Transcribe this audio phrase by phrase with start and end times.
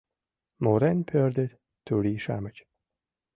[0.63, 1.51] Мурен пӧрдыт
[1.85, 2.57] турий-шамыч